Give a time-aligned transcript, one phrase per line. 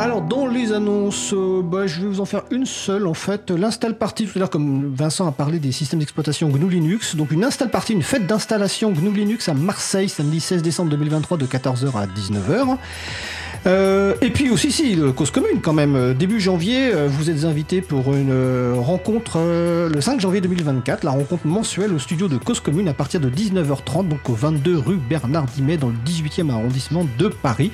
[0.00, 3.52] Alors dans les annonces, euh, bah, je vais vous en faire une seule en fait.
[3.52, 7.30] L'install party, tout à l'heure comme Vincent a parlé des systèmes d'exploitation GNU Linux, donc
[7.30, 11.46] une install party, une fête d'installation GNU Linux à Marseille samedi 16 décembre 2023 de
[11.46, 12.76] 14h à 19h.
[13.66, 15.96] Euh, et puis aussi, si, cause commune quand même.
[15.96, 21.10] Euh, début janvier, euh, vous êtes invité pour une rencontre le 5 janvier 2024, la
[21.10, 24.96] rencontre mensuelle au studio de cause commune à partir de 19h30, donc au 22 rue
[24.96, 27.70] Bernard Dimet dans le 18e arrondissement de Paris.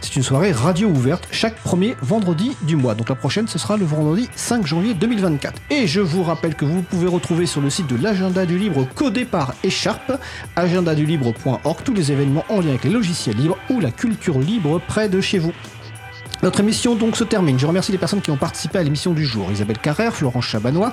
[0.00, 2.94] C'est une soirée radio ouverte chaque premier vendredi du mois.
[2.94, 5.60] Donc la prochaine, ce sera le vendredi 5 janvier 2024.
[5.70, 8.86] Et je vous rappelle que vous pouvez retrouver sur le site de l'agenda du libre
[8.94, 10.12] codé par Echarp,
[10.56, 15.08] agendadulibre.org, tous les événements en lien avec les logiciels libres ou la culture libre près
[15.08, 15.33] de chez
[16.42, 17.58] Notre émission donc se termine.
[17.58, 19.50] Je remercie les personnes qui ont participé à l'émission du jour.
[19.50, 20.92] Isabelle Carrère, Florence Chabanois,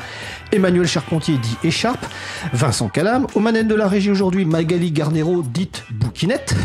[0.51, 2.05] Emmanuel Charpentier dit Écharpe,
[2.53, 6.55] Vincent Calam, aux manettes de la régie aujourd'hui Magali Garnero dite Bouquinette.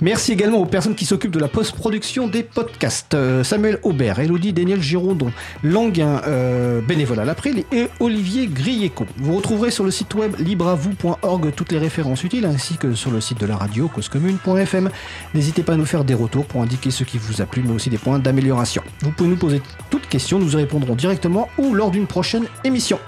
[0.00, 3.14] Merci également aux personnes qui s'occupent de la post-production des podcasts.
[3.14, 9.06] Euh, Samuel Aubert, Elodie Daniel Girondon, Languin, euh, bénévole à l'April et Olivier Grieco.
[9.18, 13.20] Vous retrouverez sur le site web libreavou.org toutes les références utiles ainsi que sur le
[13.20, 14.90] site de la radio causecommune.fm.
[15.34, 17.72] N'hésitez pas à nous faire des retours pour indiquer ce qui vous a plu mais
[17.72, 18.82] aussi des points d'amélioration.
[19.00, 22.98] Vous pouvez nous poser toutes questions, nous y répondrons directement ou lors d'une prochaine émission.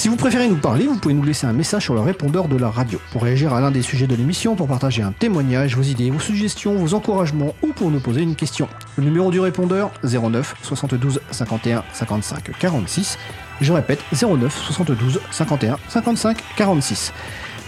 [0.00, 2.56] Si vous préférez nous parler, vous pouvez nous laisser un message sur le répondeur de
[2.56, 2.98] la radio.
[3.12, 6.18] Pour réagir à l'un des sujets de l'émission, pour partager un témoignage, vos idées, vos
[6.18, 8.66] suggestions, vos encouragements ou pour nous poser une question.
[8.96, 13.18] Le numéro du répondeur 09 72 51 55 46.
[13.60, 17.12] Je répète 09 72 51 55 46.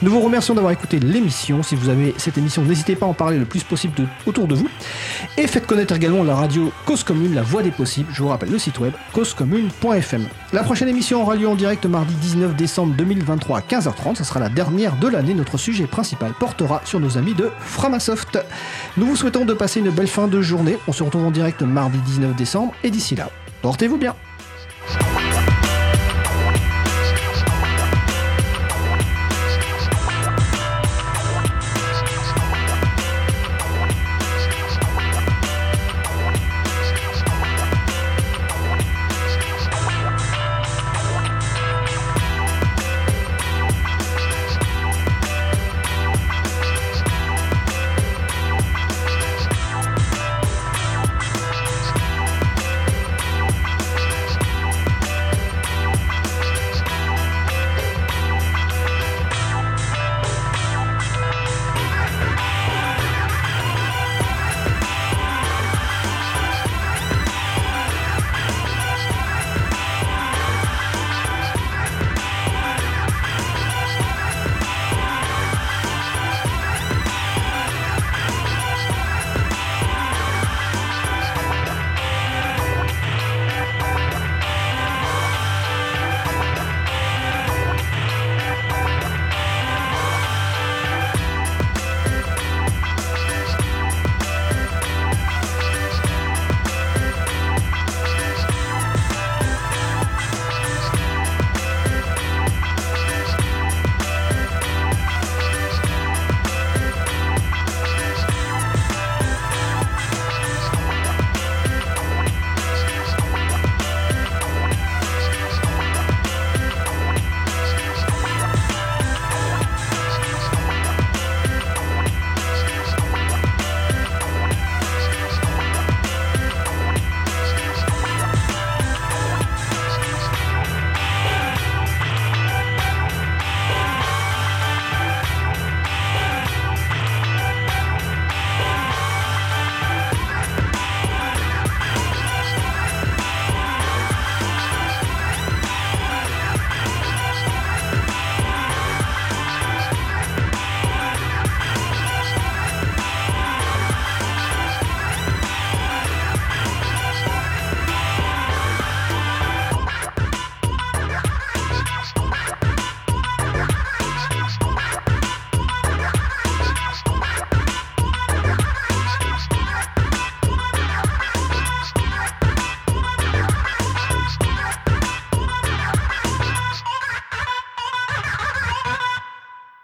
[0.03, 1.62] Nous vous remercions d'avoir écouté l'émission.
[1.62, 4.56] Si vous avez cette émission, n'hésitez pas à en parler le plus possible autour de
[4.56, 4.69] vous.
[5.39, 8.08] Et faites connaître également la radio Cause Commune, la voix des possibles.
[8.12, 10.27] Je vous rappelle le site web causecommune.fm.
[10.53, 14.17] La prochaine émission aura lieu en direct mardi 19 décembre 2023 à 15h30.
[14.17, 15.34] Ce sera la dernière de l'année.
[15.34, 18.45] Notre sujet principal portera sur nos amis de Framasoft.
[18.97, 20.78] Nous vous souhaitons de passer une belle fin de journée.
[20.89, 22.75] On se retrouve en direct mardi 19 décembre.
[22.83, 23.30] Et d'ici là,
[23.62, 24.17] portez-vous bien.